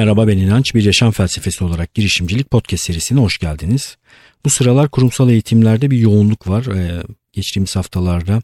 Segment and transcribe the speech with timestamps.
[0.00, 0.74] Merhaba ben İnanç.
[0.74, 3.96] Bir yaşam felsefesi olarak girişimcilik podcast serisine hoş geldiniz.
[4.44, 6.66] Bu sıralar kurumsal eğitimlerde bir yoğunluk var.
[6.66, 8.42] Ee, geçtiğimiz haftalarda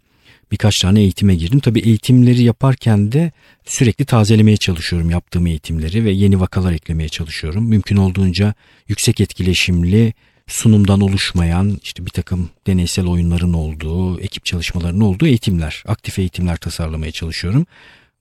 [0.52, 1.60] birkaç tane eğitime girdim.
[1.60, 3.32] Tabii eğitimleri yaparken de
[3.66, 7.68] sürekli tazelemeye çalışıyorum yaptığım eğitimleri ve yeni vakalar eklemeye çalışıyorum.
[7.68, 8.54] Mümkün olduğunca
[8.88, 10.12] yüksek etkileşimli,
[10.46, 17.12] sunumdan oluşmayan işte bir takım deneysel oyunların olduğu, ekip çalışmalarının olduğu eğitimler, aktif eğitimler tasarlamaya
[17.12, 17.66] çalışıyorum.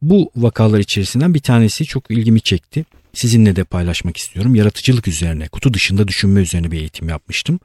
[0.02, 2.86] Bu vakalar içerisinden bir tanesi çok ilgimi çekti.
[3.16, 4.55] Sizinle de paylaşmak istiyorum.
[4.55, 7.59] Yaratıcılık üzerine, kutu dışında düşünme üzerine bir eğitim yapmıştım.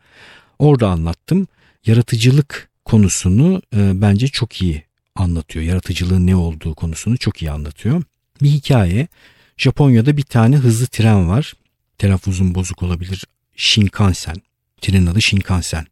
[0.59, 1.49] Orada anlattım.
[1.87, 4.85] Yaratıcılık konusunu e, bence çok iyi
[5.15, 5.65] anlatıyor.
[5.65, 8.03] Yaratıcılığın ne olduğu konusunu çok iyi anlatıyor.
[8.43, 9.09] Bir hikaye.
[9.57, 11.55] Japonya'da bir tane hızlı tren var.
[11.99, 13.25] Telaffuzum bozuk olabilir.
[13.57, 14.37] Shinkansen.
[14.81, 15.87] Trenin adı Shinkansen.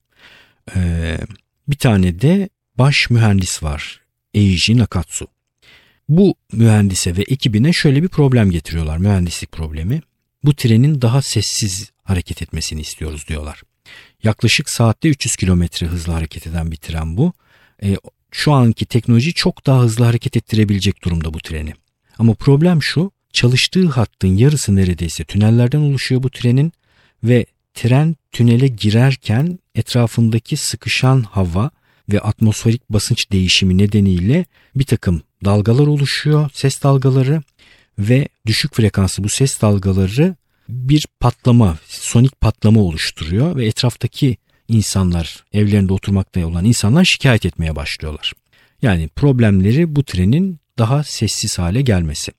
[0.77, 1.19] Ee,
[1.69, 4.01] bir tane de baş mühendis var.
[4.35, 5.27] Eiji Nakatsu.
[6.09, 8.99] Bu mühendise ve ekibine şöyle bir problem getiriyorlar.
[8.99, 10.01] Mühendislik problemi.
[10.45, 13.63] Bu trenin daha sessiz hareket etmesini istiyoruz diyorlar.
[14.23, 17.33] Yaklaşık saatte 300 kilometre hızla hareket eden bir tren bu.
[17.83, 17.97] E,
[18.31, 21.73] şu anki teknoloji çok daha hızlı hareket ettirebilecek durumda bu treni.
[22.19, 26.73] Ama problem şu çalıştığı hattın yarısı neredeyse tünellerden oluşuyor bu trenin
[27.25, 31.71] ve tren tünele girerken etrafındaki sıkışan hava
[32.13, 34.45] ve atmosferik basınç değişimi nedeniyle
[34.75, 37.43] bir takım dalgalar oluşuyor, ses dalgaları
[37.99, 40.35] ve düşük frekanslı bu ses dalgaları
[40.69, 44.37] bir patlama, sonik patlama oluşturuyor ve etraftaki
[44.69, 48.33] insanlar, evlerinde oturmakta olan insanlar şikayet etmeye başlıyorlar.
[48.83, 52.33] Yani problemleri bu trenin daha sessiz hale gelmesi.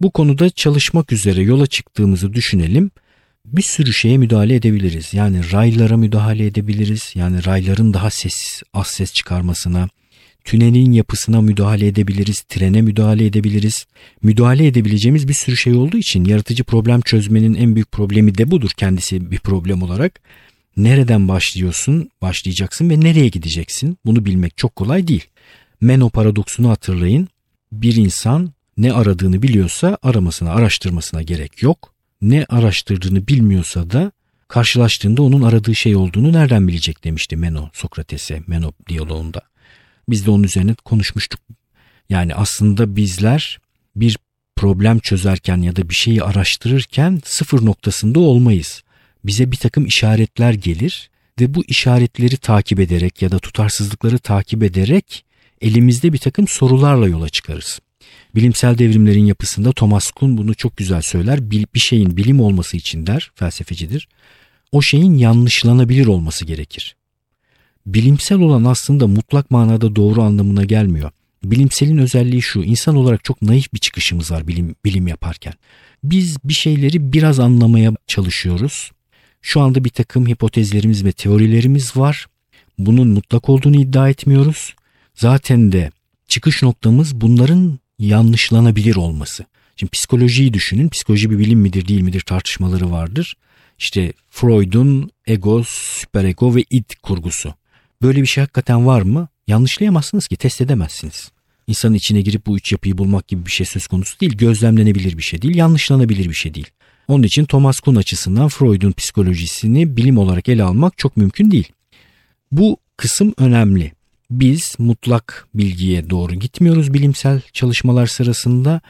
[0.00, 2.90] Bu konuda çalışmak üzere yola çıktığımızı düşünelim.
[3.44, 5.14] Bir sürü şeye müdahale edebiliriz.
[5.14, 7.12] Yani raylara müdahale edebiliriz.
[7.14, 9.88] Yani rayların daha sessiz, az ses çıkarmasına,
[10.44, 13.86] tünelin yapısına müdahale edebiliriz, trene müdahale edebiliriz.
[14.22, 18.70] Müdahale edebileceğimiz bir sürü şey olduğu için yaratıcı problem çözmenin en büyük problemi de budur
[18.76, 20.20] kendisi bir problem olarak.
[20.76, 23.98] Nereden başlıyorsun, başlayacaksın ve nereye gideceksin?
[24.06, 25.24] Bunu bilmek çok kolay değil.
[25.80, 27.28] Meno paradoksunu hatırlayın.
[27.72, 31.94] Bir insan ne aradığını biliyorsa aramasına, araştırmasına gerek yok.
[32.22, 34.12] Ne araştırdığını bilmiyorsa da
[34.48, 39.53] karşılaştığında onun aradığı şey olduğunu nereden bilecek demişti Meno Sokrates'e Meno diyaloğunda.
[40.08, 41.40] Biz de onun üzerine konuşmuştuk.
[42.08, 43.58] Yani aslında bizler
[43.96, 44.16] bir
[44.56, 48.82] problem çözerken ya da bir şeyi araştırırken sıfır noktasında olmayız.
[49.24, 51.10] Bize bir takım işaretler gelir
[51.40, 55.24] ve bu işaretleri takip ederek ya da tutarsızlıkları takip ederek
[55.60, 57.80] elimizde bir takım sorularla yola çıkarız.
[58.34, 61.50] Bilimsel devrimlerin yapısında Thomas Kuhn bunu çok güzel söyler.
[61.50, 64.08] Bir şeyin bilim olması için der, felsefecidir.
[64.72, 66.96] O şeyin yanlışlanabilir olması gerekir
[67.86, 71.10] bilimsel olan aslında mutlak manada doğru anlamına gelmiyor.
[71.44, 75.52] Bilimselin özelliği şu, insan olarak çok naif bir çıkışımız var bilim, bilim yaparken.
[76.04, 78.90] Biz bir şeyleri biraz anlamaya çalışıyoruz.
[79.42, 82.26] Şu anda bir takım hipotezlerimiz ve teorilerimiz var.
[82.78, 84.74] Bunun mutlak olduğunu iddia etmiyoruz.
[85.14, 85.90] Zaten de
[86.28, 89.44] çıkış noktamız bunların yanlışlanabilir olması.
[89.76, 90.88] Şimdi psikolojiyi düşünün.
[90.88, 93.36] Psikoloji bir bilim midir değil midir tartışmaları vardır.
[93.78, 97.54] İşte Freud'un ego, süperego ve id kurgusu.
[98.02, 99.28] Böyle bir şey hakikaten var mı?
[99.46, 101.30] Yanlışlayamazsınız ki test edemezsiniz.
[101.66, 104.36] İnsanın içine girip bu üç yapıyı bulmak gibi bir şey söz konusu değil.
[104.36, 105.54] Gözlemlenebilir bir şey değil.
[105.54, 106.70] Yanlışlanabilir bir şey değil.
[107.08, 111.72] Onun için Thomas Kuhn açısından Freud'un psikolojisini bilim olarak ele almak çok mümkün değil.
[112.52, 113.92] Bu kısım önemli.
[114.30, 118.80] Biz mutlak bilgiye doğru gitmiyoruz bilimsel çalışmalar sırasında.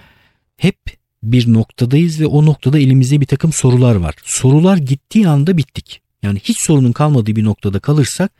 [0.56, 0.78] Hep
[1.22, 4.14] bir noktadayız ve o noktada elimizde bir takım sorular var.
[4.24, 6.00] Sorular gittiği anda bittik.
[6.22, 8.32] Yani hiç sorunun kalmadığı bir noktada kalırsak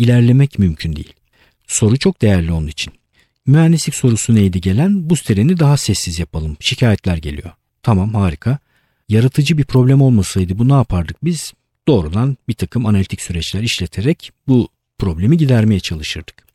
[0.00, 1.12] ilerlemek mümkün değil.
[1.66, 2.92] Soru çok değerli onun için.
[3.46, 5.10] mühendislik sorusu neydi gelen?
[5.10, 6.56] Bu treni daha sessiz yapalım.
[6.60, 7.50] Şikayetler geliyor.
[7.82, 8.58] Tamam harika.
[9.08, 11.52] Yaratıcı bir problem olmasaydı bu ne yapardık biz?
[11.88, 14.68] Doğrudan bir takım analitik süreçler işleterek bu
[14.98, 16.46] problemi gidermeye çalışırdık.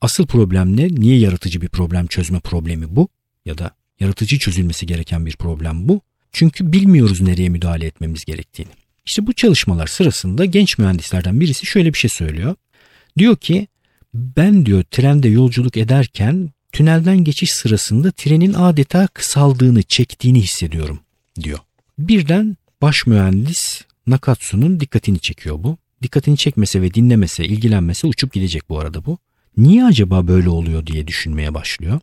[0.00, 0.88] Asıl problem ne?
[0.88, 3.08] Niye yaratıcı bir problem çözme problemi bu?
[3.44, 3.70] Ya da
[4.00, 6.00] yaratıcı çözülmesi gereken bir problem bu.
[6.32, 8.70] Çünkü bilmiyoruz nereye müdahale etmemiz gerektiğini.
[9.06, 12.54] İşte bu çalışmalar sırasında genç mühendislerden birisi şöyle bir şey söylüyor.
[13.18, 13.68] Diyor ki
[14.14, 21.00] ben diyor trende yolculuk ederken tünelden geçiş sırasında trenin adeta kısaldığını, çektiğini hissediyorum
[21.42, 21.58] diyor.
[21.98, 25.78] Birden baş mühendis Nakatsu'nun dikkatini çekiyor bu.
[26.02, 29.18] Dikkatini çekmese ve dinlemese, ilgilenmese uçup gidecek bu arada bu.
[29.56, 32.00] Niye acaba böyle oluyor diye düşünmeye başlıyor.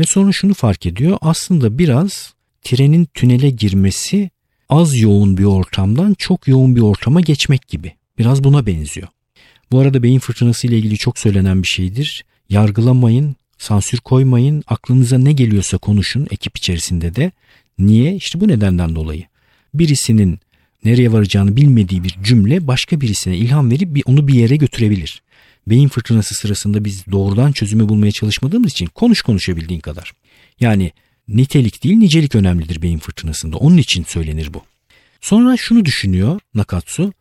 [0.00, 1.18] Ve sonra şunu fark ediyor.
[1.20, 4.30] Aslında biraz trenin tünele girmesi
[4.68, 7.92] az yoğun bir ortamdan çok yoğun bir ortama geçmek gibi.
[8.18, 9.08] Biraz buna benziyor.
[9.72, 12.24] Bu arada beyin fırtınası ile ilgili çok söylenen bir şeydir.
[12.48, 17.32] Yargılamayın, sansür koymayın, aklınıza ne geliyorsa konuşun ekip içerisinde de.
[17.78, 18.14] Niye?
[18.14, 19.24] İşte bu nedenden dolayı.
[19.74, 20.38] Birisinin
[20.84, 25.22] nereye varacağını bilmediği bir cümle başka birisine ilham verip onu bir yere götürebilir.
[25.66, 30.12] Beyin fırtınası sırasında biz doğrudan çözümü bulmaya çalışmadığımız için konuş konuşabildiğin kadar.
[30.60, 30.92] Yani
[31.28, 33.56] nitelik değil nicelik önemlidir beyin fırtınasında.
[33.56, 34.62] Onun için söylenir bu.
[35.20, 37.12] Sonra şunu düşünüyor Nakatsu.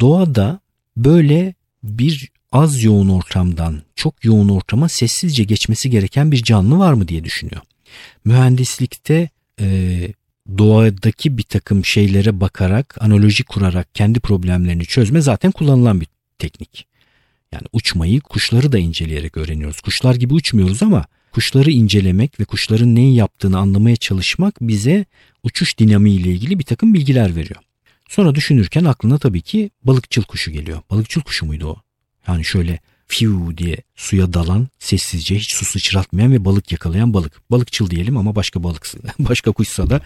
[0.00, 0.60] Doğada
[0.96, 7.08] böyle bir az yoğun ortamdan çok yoğun ortama sessizce geçmesi gereken bir canlı var mı
[7.08, 7.62] diye düşünüyor.
[8.24, 9.28] Mühendislikte
[9.60, 10.08] e,
[10.58, 16.08] doğadaki bir takım şeylere bakarak, analoji kurarak kendi problemlerini çözme zaten kullanılan bir
[16.38, 16.86] teknik.
[17.52, 19.80] Yani uçmayı, kuşları da inceleyerek öğreniyoruz.
[19.80, 21.04] Kuşlar gibi uçmuyoruz ama
[21.38, 25.04] kuşları incelemek ve kuşların neyi yaptığını anlamaya çalışmak bize
[25.42, 27.60] uçuş dinamiği ile ilgili bir takım bilgiler veriyor.
[28.08, 30.82] Sonra düşünürken aklına tabii ki balıkçıl kuşu geliyor.
[30.90, 31.76] Balıkçıl kuşu muydu o?
[32.28, 37.50] Yani şöyle fiu diye suya dalan, sessizce hiç su sıçratmayan ve balık yakalayan balık.
[37.50, 38.86] Balıkçıl diyelim ama başka balık,
[39.18, 40.00] başka kuşsa da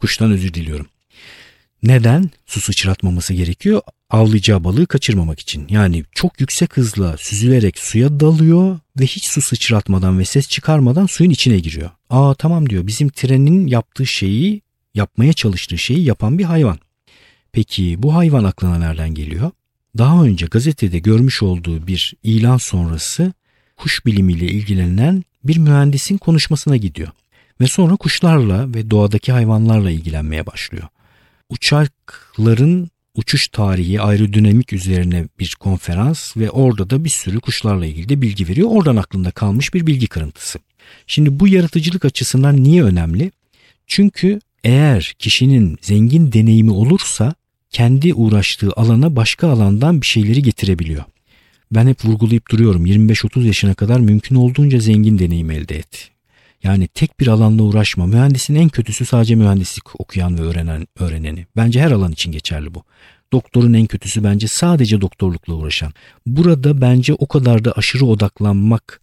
[0.00, 0.86] kuştan özür diliyorum.
[1.82, 3.82] Neden su sıçratmaması gerekiyor?
[4.10, 5.66] Avlayacağı balığı kaçırmamak için.
[5.68, 11.30] Yani çok yüksek hızla süzülerek suya dalıyor ve hiç su sıçratmadan ve ses çıkarmadan suyun
[11.30, 11.90] içine giriyor.
[12.10, 14.62] Aa tamam diyor bizim trenin yaptığı şeyi
[14.94, 16.78] yapmaya çalıştığı şeyi yapan bir hayvan.
[17.52, 19.50] Peki bu hayvan aklına nereden geliyor?
[19.98, 23.32] Daha önce gazetede görmüş olduğu bir ilan sonrası
[23.76, 27.08] kuş bilimiyle ilgilenen bir mühendisin konuşmasına gidiyor.
[27.60, 30.88] Ve sonra kuşlarla ve doğadaki hayvanlarla ilgilenmeye başlıyor.
[31.50, 38.22] Uçakların uçuş tarihi aerodinamik üzerine bir konferans ve orada da bir sürü kuşlarla ilgili de
[38.22, 38.68] bilgi veriyor.
[38.70, 40.58] Oradan aklında kalmış bir bilgi kırıntısı.
[41.06, 43.30] Şimdi bu yaratıcılık açısından niye önemli?
[43.86, 47.34] Çünkü eğer kişinin zengin deneyimi olursa
[47.70, 51.04] kendi uğraştığı alana başka alandan bir şeyleri getirebiliyor.
[51.72, 56.10] Ben hep vurgulayıp duruyorum 25-30 yaşına kadar mümkün olduğunca zengin deneyim elde et.
[56.62, 58.06] Yani tek bir alanla uğraşma.
[58.06, 61.46] Mühendisin en kötüsü sadece mühendislik okuyan ve öğrenen öğreneni.
[61.56, 62.82] Bence her alan için geçerli bu.
[63.32, 65.92] Doktorun en kötüsü bence sadece doktorlukla uğraşan.
[66.26, 69.00] Burada bence o kadar da aşırı odaklanmak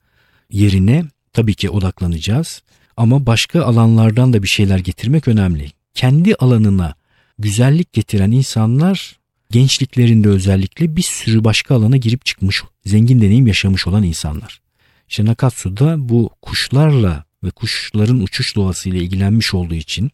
[0.50, 2.61] yerine tabii ki odaklanacağız
[2.97, 5.71] ama başka alanlardan da bir şeyler getirmek önemli.
[5.94, 6.95] Kendi alanına
[7.39, 9.19] güzellik getiren insanlar
[9.51, 14.61] gençliklerinde özellikle bir sürü başka alana girip çıkmış, zengin deneyim yaşamış olan insanlar.
[15.09, 20.12] İşte Nakatsu da bu kuşlarla ve kuşların uçuş doğasıyla ilgilenmiş olduğu için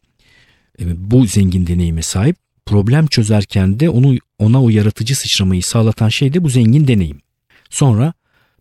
[0.80, 2.36] e, bu zengin deneyime sahip.
[2.66, 7.22] Problem çözerken de onu ona o yaratıcı sıçramayı sağlatan şey de bu zengin deneyim.
[7.70, 8.14] Sonra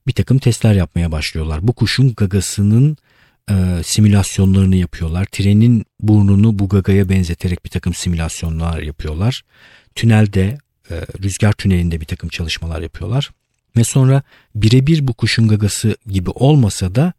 [0.06, 1.68] bir takım testler yapmaya başlıyorlar.
[1.68, 2.96] Bu kuşun gagasının
[3.50, 5.24] e, simülasyonlarını yapıyorlar.
[5.24, 9.42] Trenin burnunu bu gagaya benzeterek bir takım simülasyonlar yapıyorlar.
[9.94, 10.58] Tünelde,
[10.90, 13.30] e, rüzgar tünelinde bir takım çalışmalar yapıyorlar.
[13.76, 14.22] Ve sonra
[14.54, 17.12] birebir bu kuşun gagası gibi olmasa da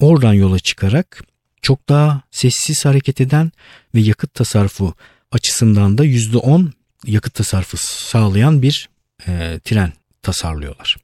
[0.00, 1.24] oradan yola çıkarak
[1.62, 3.52] çok daha sessiz hareket eden
[3.94, 4.94] ve yakıt tasarrufu
[5.32, 6.70] açısından da %10
[7.06, 8.88] yakıt tasarrufu sağlayan bir
[9.28, 10.96] e, tren tasarlıyorlar.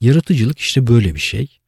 [0.00, 1.58] Yaratıcılık işte böyle bir şey.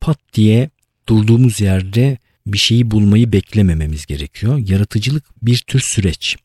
[0.00, 0.70] Pat diye
[1.08, 4.58] durduğumuz yerde bir şeyi bulmayı beklemememiz gerekiyor.
[4.58, 6.36] Yaratıcılık bir tür süreç.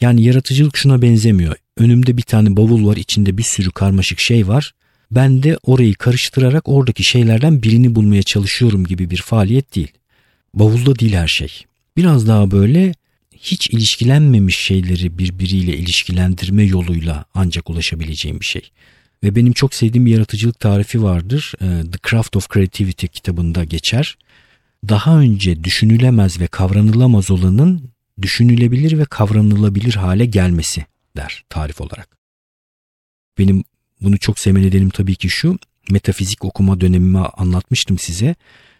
[0.00, 1.56] Yani yaratıcılık şuna benzemiyor.
[1.76, 4.74] Önümde bir tane bavul var, içinde bir sürü karmaşık şey var.
[5.10, 9.92] Ben de orayı karıştırarak oradaki şeylerden birini bulmaya çalışıyorum gibi bir faaliyet değil.
[10.54, 11.64] Bavulda değil her şey.
[11.96, 12.94] Biraz daha böyle
[13.32, 18.70] hiç ilişkilenmemiş şeyleri birbiriyle ilişkilendirme yoluyla ancak ulaşabileceğim bir şey.
[19.22, 21.52] Ve benim çok sevdiğim bir yaratıcılık tarifi vardır.
[21.60, 24.18] Ee, The Craft of Creativity kitabında geçer.
[24.88, 27.90] Daha önce düşünülemez ve kavranılamaz olanın
[28.22, 30.84] düşünülebilir ve kavranılabilir hale gelmesi
[31.16, 32.16] der tarif olarak.
[33.38, 33.64] Benim
[34.04, 35.58] bunu çok sevme nedenim tabii ki şu.
[35.90, 38.34] Metafizik okuma dönemimi anlatmıştım size.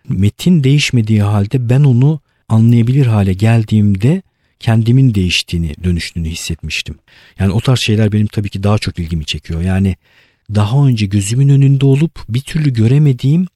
[0.08, 4.22] Metin değişmediği halde ben onu anlayabilir hale geldiğimde
[4.60, 6.98] kendimin değiştiğini, dönüştüğünü hissetmiştim.
[7.38, 9.60] Yani o tarz şeyler benim tabii ki daha çok ilgimi çekiyor.
[9.60, 9.96] Yani
[10.54, 13.46] daha önce gözümün önünde olup bir türlü göremediğim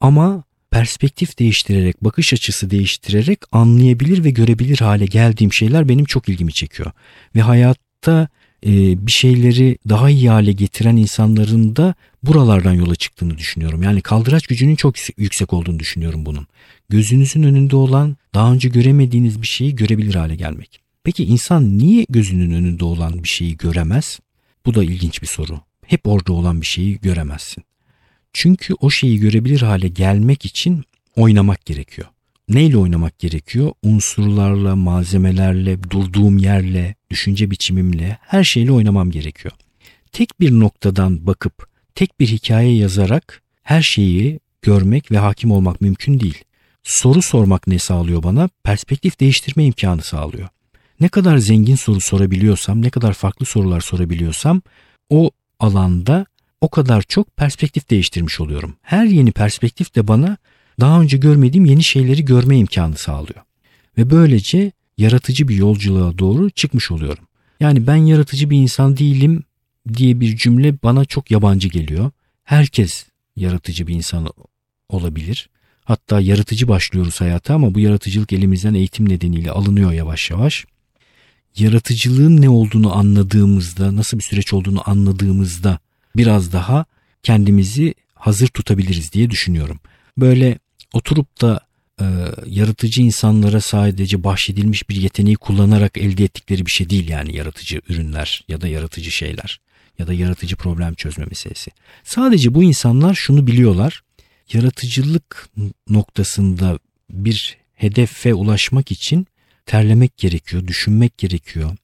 [0.00, 6.52] ama perspektif değiştirerek, bakış açısı değiştirerek anlayabilir ve görebilir hale geldiğim şeyler benim çok ilgimi
[6.52, 6.92] çekiyor.
[7.36, 8.28] Ve hayatta
[8.66, 13.82] bir şeyleri daha iyi hale getiren insanların da buralardan yola çıktığını düşünüyorum.
[13.82, 16.46] Yani kaldıraç gücünün çok yüksek olduğunu düşünüyorum bunun.
[16.88, 20.80] Gözünüzün önünde olan daha önce göremediğiniz bir şeyi görebilir hale gelmek.
[21.04, 24.20] Peki insan niye gözünün önünde olan bir şeyi göremez?
[24.66, 25.60] Bu da ilginç bir soru.
[25.86, 27.64] Hep orada olan bir şeyi göremezsin.
[28.32, 30.84] Çünkü o şeyi görebilir hale gelmek için
[31.16, 32.08] oynamak gerekiyor.
[32.48, 33.72] Neyle oynamak gerekiyor?
[33.82, 39.54] Unsurlarla, malzemelerle, durduğum yerle, düşünce biçimimle, her şeyle oynamam gerekiyor.
[40.12, 46.20] Tek bir noktadan bakıp, tek bir hikaye yazarak her şeyi görmek ve hakim olmak mümkün
[46.20, 46.44] değil.
[46.82, 48.48] Soru sormak ne sağlıyor bana?
[48.64, 50.48] Perspektif değiştirme imkanı sağlıyor.
[51.00, 54.62] Ne kadar zengin soru sorabiliyorsam, ne kadar farklı sorular sorabiliyorsam
[55.10, 56.26] o alanda
[56.60, 58.76] o kadar çok perspektif değiştirmiş oluyorum.
[58.82, 60.36] Her yeni perspektif de bana
[60.80, 63.40] daha önce görmediğim yeni şeyleri görme imkanı sağlıyor.
[63.98, 67.24] Ve böylece yaratıcı bir yolculuğa doğru çıkmış oluyorum.
[67.60, 69.44] Yani ben yaratıcı bir insan değilim
[69.94, 72.10] diye bir cümle bana çok yabancı geliyor.
[72.44, 73.06] Herkes
[73.36, 74.28] yaratıcı bir insan
[74.88, 75.48] olabilir.
[75.84, 80.66] Hatta yaratıcı başlıyoruz hayata ama bu yaratıcılık elimizden eğitim nedeniyle alınıyor yavaş yavaş.
[81.56, 85.78] Yaratıcılığın ne olduğunu anladığımızda, nasıl bir süreç olduğunu anladığımızda
[86.16, 86.84] biraz daha
[87.22, 89.80] kendimizi hazır tutabiliriz diye düşünüyorum.
[90.18, 90.58] Böyle
[90.92, 91.60] oturup da
[92.00, 92.04] e,
[92.46, 98.44] yaratıcı insanlara sadece bahşedilmiş bir yeteneği kullanarak elde ettikleri bir şey değil yani yaratıcı ürünler
[98.48, 99.60] ya da yaratıcı şeyler
[99.98, 101.70] ya da yaratıcı problem çözme meselesi.
[102.04, 104.02] Sadece bu insanlar şunu biliyorlar.
[104.52, 105.48] Yaratıcılık
[105.88, 106.78] noktasında
[107.10, 109.26] bir hedefe ulaşmak için
[109.66, 111.76] terlemek gerekiyor, düşünmek gerekiyor.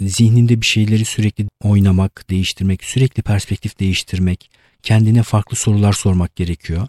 [0.00, 4.50] Zihninde bir şeyleri sürekli oynamak, değiştirmek, sürekli perspektif değiştirmek,
[4.82, 6.88] kendine farklı sorular sormak gerekiyor.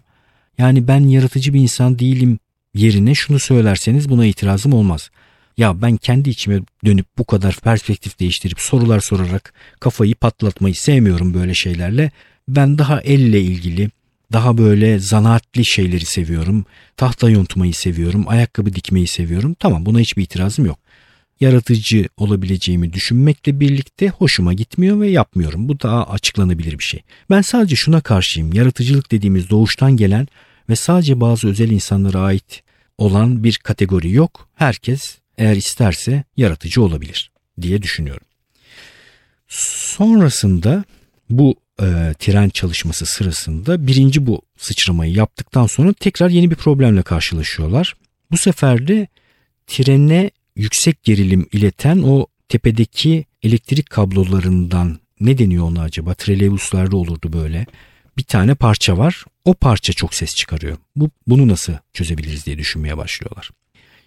[0.62, 2.38] Yani ben yaratıcı bir insan değilim
[2.74, 5.10] yerine şunu söylerseniz buna itirazım olmaz.
[5.56, 11.54] Ya ben kendi içime dönüp bu kadar perspektif değiştirip sorular sorarak kafayı patlatmayı sevmiyorum böyle
[11.54, 12.10] şeylerle.
[12.48, 13.90] Ben daha elle ilgili,
[14.32, 16.64] daha böyle zanaatli şeyleri seviyorum.
[16.96, 19.54] Tahta yontmayı seviyorum, ayakkabı dikmeyi seviyorum.
[19.58, 20.78] Tamam buna hiçbir itirazım yok.
[21.40, 25.68] Yaratıcı olabileceğimi düşünmekle birlikte hoşuma gitmiyor ve yapmıyorum.
[25.68, 27.02] Bu daha açıklanabilir bir şey.
[27.30, 28.52] Ben sadece şuna karşıyım.
[28.52, 30.28] Yaratıcılık dediğimiz doğuştan gelen
[30.68, 32.62] ve sadece bazı özel insanlara ait
[32.98, 34.48] olan bir kategori yok.
[34.54, 38.26] Herkes eğer isterse yaratıcı olabilir diye düşünüyorum.
[39.48, 40.84] Sonrasında
[41.30, 47.94] bu e, tren çalışması sırasında birinci bu sıçramayı yaptıktan sonra tekrar yeni bir problemle karşılaşıyorlar.
[48.30, 49.08] Bu sefer de
[49.66, 56.14] trene yüksek gerilim ileten o tepedeki elektrik kablolarından ne deniyor ona acaba?
[56.14, 57.66] Trelebuslarda olurdu böyle.
[58.18, 59.24] Bir tane parça var.
[59.44, 60.76] O parça çok ses çıkarıyor.
[60.96, 63.50] Bu, bunu nasıl çözebiliriz diye düşünmeye başlıyorlar.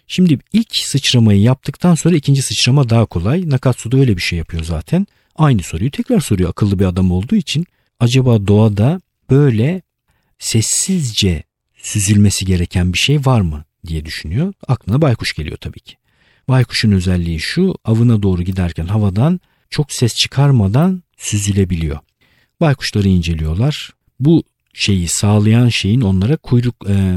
[0.06, 3.50] Şimdi ilk sıçramayı yaptıktan sonra ikinci sıçrama daha kolay.
[3.50, 5.06] Nakatsu da öyle bir şey yapıyor zaten.
[5.36, 7.66] Aynı soruyu tekrar soruyor akıllı bir adam olduğu için.
[8.00, 9.82] Acaba doğada böyle
[10.38, 11.42] sessizce
[11.76, 14.52] süzülmesi gereken bir şey var mı diye düşünüyor.
[14.68, 15.96] Aklına baykuş geliyor tabii ki.
[16.48, 21.98] Baykuşun özelliği şu avına doğru giderken havadan çok ses çıkarmadan süzülebiliyor.
[22.60, 23.90] Baykuşları inceliyorlar.
[24.20, 24.42] Bu
[24.74, 27.16] şeyi sağlayan şeyin onlara kuyruk e,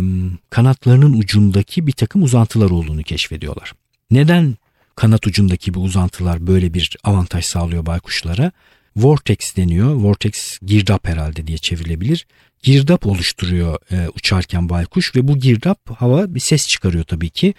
[0.49, 3.73] kanatlarının ucundaki bir takım uzantılar olduğunu keşfediyorlar.
[4.11, 4.57] Neden
[4.95, 8.51] kanat ucundaki bu uzantılar böyle bir avantaj sağlıyor baykuşlara?
[8.95, 9.93] Vortex deniyor.
[9.93, 12.27] Vortex girdap herhalde diye çevrilebilir.
[12.63, 17.53] Girdap oluşturuyor e, uçarken baykuş ve bu girdap hava bir ses çıkarıyor tabii ki.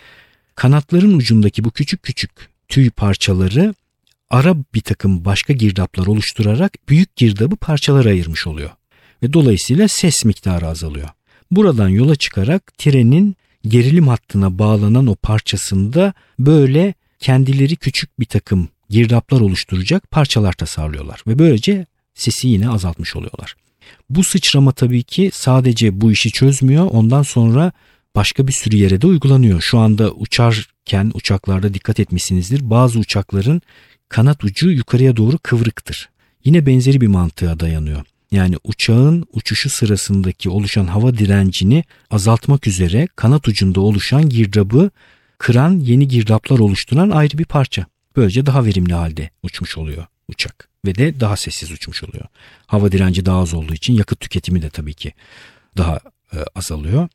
[0.55, 2.31] Kanatların ucundaki bu küçük küçük
[2.69, 3.75] tüy parçaları
[4.31, 8.71] ara bir takım başka girdaplar oluşturarak büyük girdabı parçalara ayırmış oluyor.
[9.23, 11.09] Ve dolayısıyla ses miktarı azalıyor.
[11.51, 13.37] Buradan yola çıkarak trenin
[13.69, 21.23] gerilim hattına bağlanan o parçasında böyle kendileri küçük bir takım girdaplar oluşturacak parçalar tasarlıyorlar.
[21.27, 23.57] Ve böylece sesi yine azaltmış oluyorlar.
[24.11, 26.89] Bu sıçrama tabii ki sadece bu işi çözmüyor.
[26.91, 27.73] Ondan sonra
[28.17, 29.61] başka bir sürü yere de uygulanıyor.
[29.61, 32.71] Şu anda uçarken uçaklarda dikkat etmişsinizdir.
[32.71, 33.63] Bazı uçakların
[34.09, 36.09] kanat ucu yukarıya doğru kıvrıktır.
[36.45, 38.05] Yine benzeri bir mantığa dayanıyor.
[38.33, 44.91] Yani uçağın uçuşu sırasındaki oluşan hava direncini azaltmak üzere kanat ucunda oluşan girdabı
[45.39, 47.87] kıran yeni girdaplar oluşturan ayrı bir parça.
[48.17, 52.25] Böylece daha verimli halde uçmuş oluyor uçak ve de daha sessiz uçmuş oluyor.
[52.67, 55.13] Hava direnci daha az olduğu için yakıt tüketimi de tabii ki
[55.77, 56.01] daha
[56.33, 57.09] e, azalıyor.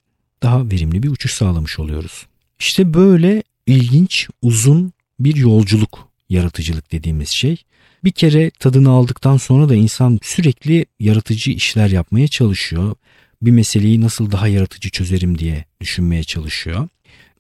[0.44, 2.26] daha verimli bir uçuş sağlamış oluyoruz.
[2.60, 7.64] İşte böyle ilginç, uzun bir yolculuk yaratıcılık dediğimiz şey.
[8.04, 12.96] Bir kere tadını aldıktan sonra da insan sürekli yaratıcı işler yapmaya çalışıyor.
[13.42, 16.88] Bir meseleyi nasıl daha yaratıcı çözerim diye düşünmeye çalışıyor.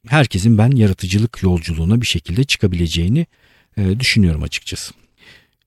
[0.07, 3.25] Herkesin ben yaratıcılık yolculuğuna bir şekilde çıkabileceğini
[3.77, 4.93] e, düşünüyorum açıkçası.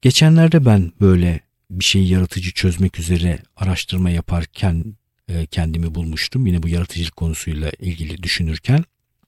[0.03, 4.85] Geçenlerde ben böyle bir şeyi yaratıcı çözmek üzere araştırma yaparken
[5.29, 6.47] e, kendimi bulmuştum.
[6.47, 8.85] Yine bu yaratıcılık konusuyla ilgili düşünürken.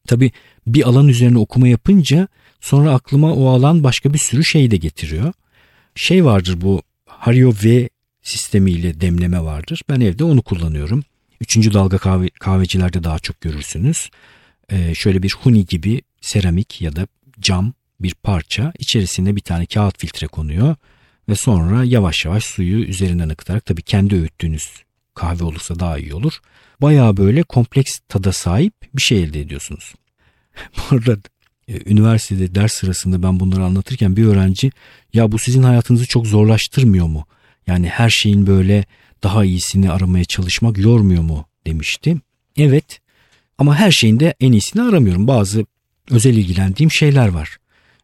[0.06, 0.32] Tabi
[0.66, 2.28] bir alan üzerine okuma yapınca
[2.60, 5.32] sonra aklıma o alan başka bir sürü şey de getiriyor.
[5.94, 7.88] Şey vardır bu Hario V
[8.22, 9.82] sistemiyle demleme vardır.
[9.88, 11.04] Ben evde onu kullanıyorum.
[11.40, 14.10] Üçüncü dalga kahve, kahvecilerde daha çok görürsünüz.
[14.72, 17.06] Ee, şöyle bir huni gibi seramik ya da
[17.40, 20.76] cam bir parça içerisinde bir tane kağıt filtre konuyor
[21.28, 24.68] ve sonra yavaş yavaş suyu üzerinden akıtarak tabii kendi öğüttüğünüz
[25.14, 26.40] kahve olursa daha iyi olur.
[26.82, 29.94] Baya böyle kompleks tada sahip bir şey elde ediyorsunuz.
[30.76, 31.16] Bu arada
[31.86, 34.72] üniversitede ders sırasında ben bunları anlatırken bir öğrenci
[35.14, 37.26] ya bu sizin hayatınızı çok zorlaştırmıyor mu?
[37.66, 38.84] Yani her şeyin böyle
[39.22, 42.16] daha iyisini aramaya çalışmak yormuyor mu demişti.
[42.56, 43.00] Evet
[43.58, 45.28] ama her şeyin de en iyisini aramıyorum.
[45.28, 45.66] Bazı
[46.10, 47.56] özel ilgilendiğim şeyler var.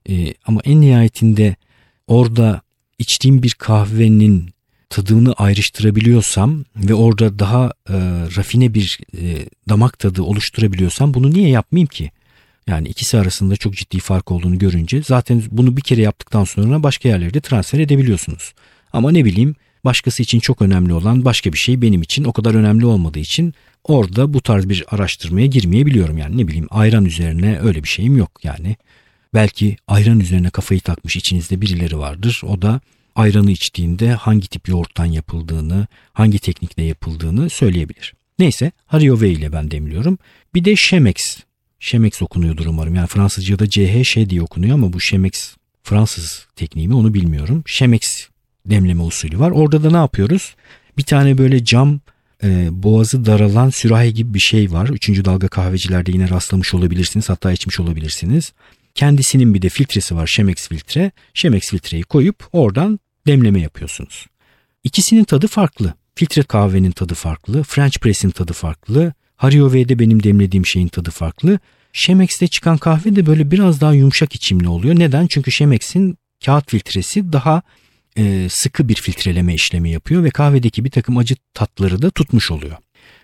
[0.08, 1.56] Ee, ama en nihayetinde
[2.06, 2.60] orada
[2.98, 4.50] içtiğim bir kahvenin
[4.90, 7.94] tadını ayrıştırabiliyorsam ve orada daha e,
[8.36, 12.10] rafine bir e, damak tadı oluşturabiliyorsam bunu niye yapmayayım ki?
[12.66, 17.08] Yani ikisi arasında çok ciddi fark olduğunu görünce zaten bunu bir kere yaptıktan sonra başka
[17.08, 18.54] yerlerde transfer edebiliyorsunuz.
[18.92, 19.54] Ama ne bileyim
[19.84, 23.54] başkası için çok önemli olan başka bir şey benim için o kadar önemli olmadığı için
[23.84, 26.18] orada bu tarz bir araştırmaya girmeyebiliyorum.
[26.18, 28.76] Yani ne bileyim ayran üzerine öyle bir şeyim yok yani.
[29.34, 32.40] Belki ayran üzerine kafayı takmış içinizde birileri vardır.
[32.46, 32.80] O da
[33.14, 38.14] ayranı içtiğinde hangi tip yoğurttan yapıldığını, hangi teknikle yapıldığını söyleyebilir.
[38.38, 40.18] Neyse Hariove ile ben demliyorum.
[40.54, 41.45] Bir de Chemex.
[41.80, 42.94] Chemex okunuyordur umarım.
[42.94, 47.62] Yani Fransızca'da CH diye okunuyor ama bu Chemex Fransız tekniği mi onu bilmiyorum.
[47.66, 48.28] Chemex
[48.66, 49.50] demleme usulü var.
[49.50, 50.54] Orada da ne yapıyoruz?
[50.98, 52.00] Bir tane böyle cam
[52.42, 54.88] e, boğazı daralan sürahi gibi bir şey var.
[54.88, 57.28] Üçüncü dalga kahvecilerde yine rastlamış olabilirsiniz.
[57.28, 58.52] Hatta içmiş olabilirsiniz.
[58.94, 61.10] Kendisinin bir de filtresi var Chemex filtre.
[61.34, 64.26] Chemex filtreyi koyup oradan demleme yapıyorsunuz.
[64.84, 65.94] İkisinin tadı farklı.
[66.14, 67.62] Filtre kahvenin tadı farklı.
[67.62, 69.12] French press'in tadı farklı.
[69.36, 71.58] Hario V'de benim demlediğim şeyin tadı farklı.
[71.92, 74.98] Chemex'te çıkan kahve de böyle biraz daha yumuşak içimli oluyor.
[74.98, 75.26] Neden?
[75.26, 77.62] Çünkü Chemex'in kağıt filtresi daha
[78.18, 82.76] e, sıkı bir filtreleme işlemi yapıyor ve kahvedeki bir takım acı tatları da tutmuş oluyor.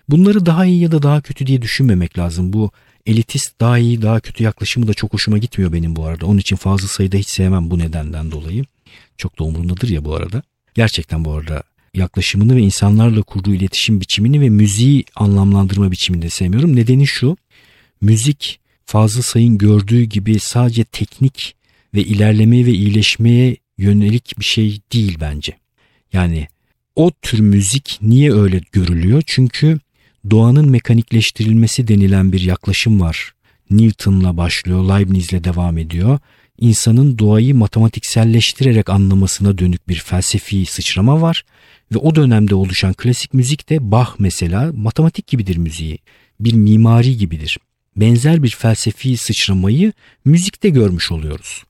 [0.09, 2.53] Bunları daha iyi ya da daha kötü diye düşünmemek lazım.
[2.53, 2.71] Bu
[3.05, 6.25] elitist daha iyi daha kötü yaklaşımı da çok hoşuma gitmiyor benim bu arada.
[6.25, 8.65] Onun için fazla sayıda hiç sevmem bu nedenden dolayı.
[9.17, 10.43] Çok da umurumdadır ya bu arada.
[10.73, 16.75] Gerçekten bu arada yaklaşımını ve insanlarla kurduğu iletişim biçimini ve müziği anlamlandırma biçimini de sevmiyorum.
[16.75, 17.37] Nedeni şu.
[18.01, 21.55] Müzik Fazıl Say'ın gördüğü gibi sadece teknik
[21.93, 25.57] ve ilerlemeye ve iyileşmeye yönelik bir şey değil bence.
[26.13, 26.47] Yani
[26.95, 29.23] o tür müzik niye öyle görülüyor?
[29.25, 29.79] Çünkü
[30.31, 33.33] doğanın mekanikleştirilmesi denilen bir yaklaşım var.
[33.69, 36.19] Newton'la başlıyor, Leibniz'le devam ediyor.
[36.59, 41.45] İnsanın doğayı matematikselleştirerek anlamasına dönük bir felsefi sıçrama var
[41.93, 45.99] ve o dönemde oluşan klasik müzik de Bach mesela matematik gibidir müziği.
[46.39, 47.57] Bir mimari gibidir.
[47.95, 49.93] Benzer bir felsefi sıçramayı
[50.25, 51.63] müzikte görmüş oluyoruz.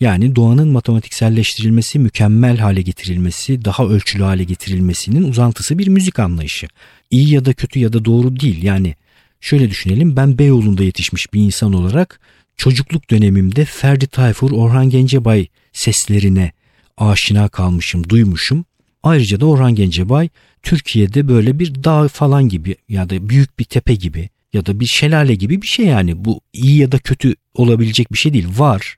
[0.00, 6.68] Yani doğanın matematikselleştirilmesi, mükemmel hale getirilmesi, daha ölçülü hale getirilmesinin uzantısı bir müzik anlayışı.
[7.10, 8.62] İyi ya da kötü ya da doğru değil.
[8.62, 8.94] Yani
[9.40, 12.20] şöyle düşünelim ben Beyoğlu'nda yetişmiş bir insan olarak
[12.56, 16.52] çocukluk dönemimde Ferdi Tayfur, Orhan Gencebay seslerine
[16.96, 18.64] aşina kalmışım, duymuşum.
[19.02, 20.28] Ayrıca da Orhan Gencebay
[20.62, 24.86] Türkiye'de böyle bir dağ falan gibi ya da büyük bir tepe gibi ya da bir
[24.86, 26.24] şelale gibi bir şey yani.
[26.24, 28.48] Bu iyi ya da kötü olabilecek bir şey değil.
[28.56, 28.96] Var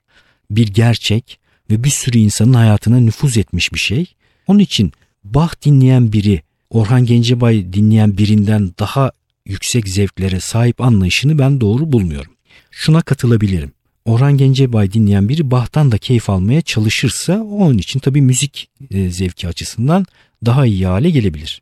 [0.51, 1.39] bir gerçek
[1.71, 4.05] ve bir sürü insanın hayatına nüfuz etmiş bir şey.
[4.47, 4.91] Onun için
[5.23, 9.11] Bach dinleyen biri Orhan Gencebay dinleyen birinden daha
[9.45, 12.31] yüksek zevklere sahip anlayışını ben doğru bulmuyorum.
[12.71, 13.71] Şuna katılabilirim.
[14.05, 19.47] Orhan Gencebay dinleyen biri Bach'tan da keyif almaya çalışırsa onun için tabii müzik e, zevki
[19.47, 20.05] açısından
[20.45, 21.61] daha iyi hale gelebilir.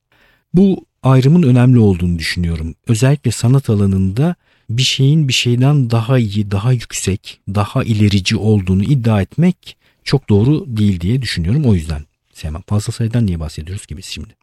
[0.53, 2.75] Bu ayrımın önemli olduğunu düşünüyorum.
[2.87, 4.35] Özellikle sanat alanında
[4.69, 10.65] bir şeyin bir şeyden daha iyi, daha yüksek, daha ilerici olduğunu iddia etmek çok doğru
[10.67, 11.65] değil diye düşünüyorum.
[11.65, 12.61] O yüzden sevmem.
[12.67, 14.35] Fazla sayıdan niye bahsediyoruz ki biz şimdi?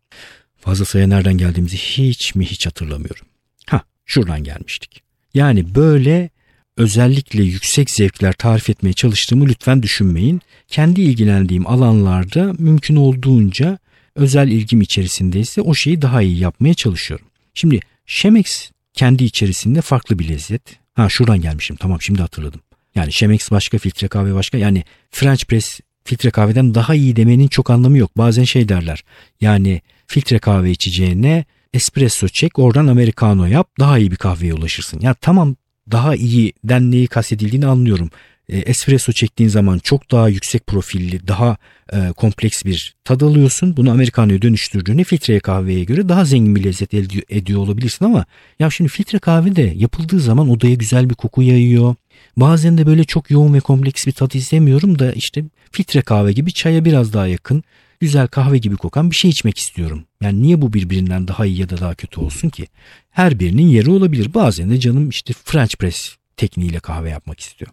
[0.56, 3.26] Fazla sayıya nereden geldiğimizi hiç mi hiç hatırlamıyorum.
[3.66, 5.02] Ha şuradan gelmiştik.
[5.34, 6.30] Yani böyle
[6.78, 10.40] özellikle yüksek zevkler tarif etmeye çalıştığımı lütfen düşünmeyin.
[10.68, 13.78] Kendi ilgilendiğim alanlarda mümkün olduğunca
[14.14, 17.26] özel ilgim içerisindeyse o şeyi daha iyi yapmaya çalışıyorum.
[17.54, 20.62] Şimdi Chemex kendi içerisinde farklı bir lezzet.
[20.94, 22.60] Ha şuradan gelmişim tamam şimdi hatırladım.
[22.94, 27.70] Yani Chemex başka filtre kahve başka yani French press filtre kahveden daha iyi demenin çok
[27.70, 28.18] anlamı yok.
[28.18, 29.04] Bazen şey derler
[29.40, 35.00] yani filtre kahve içeceğine espresso çek oradan americano yap daha iyi bir kahveye ulaşırsın.
[35.00, 35.56] Ya tamam
[35.92, 38.10] daha iyi neyi kastedildiğini anlıyorum.
[38.48, 41.56] E, espresso çektiğin zaman çok daha yüksek profilli, daha
[41.92, 43.76] e, kompleks bir tad alıyorsun.
[43.76, 48.24] Bunu Amerikano'ya dönüştürdüğünde filtre kahveye göre daha zengin bir lezzet elde ediyor olabilirsin ama
[48.58, 51.94] ya şimdi filtre kahve de yapıldığı zaman odaya güzel bir koku yayıyor.
[52.36, 56.52] Bazen de böyle çok yoğun ve kompleks bir tat istemiyorum da işte filtre kahve gibi
[56.52, 57.62] çaya biraz daha yakın,
[58.00, 60.04] güzel kahve gibi kokan bir şey içmek istiyorum.
[60.22, 62.66] Yani niye bu birbirinden daha iyi ya da daha kötü olsun ki?
[63.10, 64.34] Her birinin yeri olabilir.
[64.34, 67.70] Bazen de canım işte French press tekniğiyle kahve yapmak istiyor.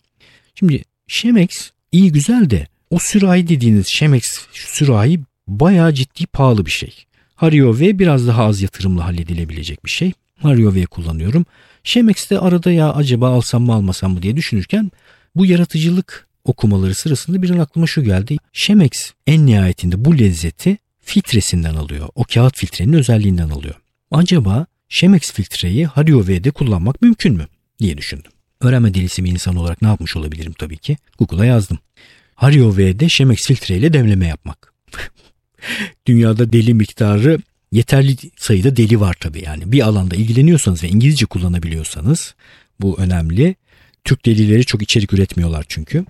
[0.55, 7.05] Şimdi Chemex iyi güzel de o sürahi dediğiniz Chemex sürahi bayağı ciddi pahalı bir şey.
[7.35, 10.11] Hario V biraz daha az yatırımla halledilebilecek bir şey.
[10.41, 11.45] Hario V kullanıyorum.
[11.83, 14.91] Chemex'te arada ya acaba alsam mı almasam mı diye düşünürken
[15.35, 18.37] bu yaratıcılık okumaları sırasında bir an aklıma şu geldi.
[18.53, 18.91] Chemex
[19.27, 22.09] en nihayetinde bu lezzeti filtresinden alıyor.
[22.15, 23.75] O kağıt filtrenin özelliğinden alıyor.
[24.11, 27.47] Acaba Chemex filtreyi Hario V'de kullanmak mümkün mü
[27.79, 28.31] diye düşündüm.
[28.61, 30.97] Öğrenme delisi bir insan olarak ne yapmış olabilirim tabii ki?
[31.19, 31.79] Google'a yazdım.
[32.35, 34.73] Hario V'de Chemex filtreyle demleme yapmak.
[36.05, 37.39] Dünyada deli miktarı
[37.71, 39.71] yeterli sayıda deli var tabii yani.
[39.71, 42.35] Bir alanda ilgileniyorsanız ve İngilizce kullanabiliyorsanız
[42.81, 43.55] bu önemli.
[44.03, 46.05] Türk delileri çok içerik üretmiyorlar çünkü.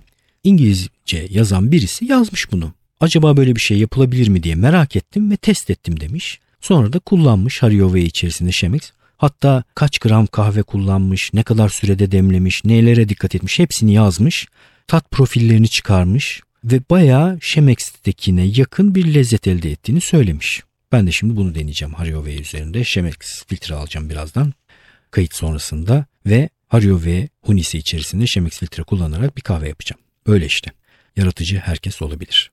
[0.45, 2.73] İngilizce yazan birisi yazmış bunu.
[2.99, 6.39] Acaba böyle bir şey yapılabilir mi diye merak ettim ve test ettim demiş.
[6.61, 8.81] Sonra da kullanmış Hario V içerisinde Chemex.
[9.17, 14.47] Hatta kaç gram kahve kullanmış, ne kadar sürede demlemiş, nelere dikkat etmiş hepsini yazmış.
[14.87, 20.63] Tat profillerini çıkarmış ve bayağı Chemex'tekine yakın bir lezzet elde ettiğini söylemiş.
[20.91, 22.83] Ben de şimdi bunu deneyeceğim Hario V üzerinde.
[22.83, 23.15] Chemex
[23.47, 24.53] filtre alacağım birazdan.
[25.11, 30.04] Kayıt sonrasında ve Hario V hunisi içerisinde Chemex filtre kullanarak bir kahve yapacağım.
[30.27, 30.71] Böyle işte.
[31.15, 32.51] Yaratıcı herkes olabilir.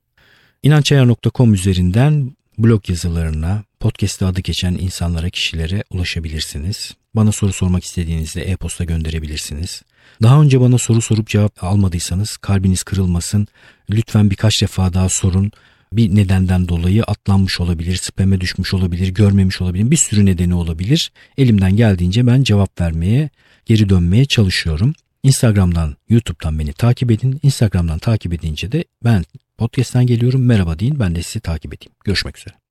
[0.63, 6.95] İnançayar.com üzerinden blog yazılarına, podcast'te adı geçen insanlara, kişilere ulaşabilirsiniz.
[7.15, 9.83] Bana soru sormak istediğinizde e-posta gönderebilirsiniz.
[10.23, 13.47] Daha önce bana soru sorup cevap almadıysanız kalbiniz kırılmasın.
[13.91, 15.53] Lütfen birkaç defa daha sorun.
[15.93, 19.91] Bir nedenden dolayı atlanmış olabilir, spam'e düşmüş olabilir, görmemiş olabilir.
[19.91, 21.13] Bir sürü nedeni olabilir.
[21.39, 23.31] Elimden geldiğince ben cevap vermeye,
[23.67, 24.95] geri dönmeye çalışıyorum.
[25.23, 27.41] Instagram'dan, YouTube'dan beni takip edin.
[27.43, 29.25] Instagram'dan takip edince de ben
[29.59, 30.47] podcast'ten geliyorum.
[30.47, 31.01] Merhaba deyin.
[31.01, 31.93] Ben de sizi takip edeyim.
[32.05, 32.62] Görüşmek üzere.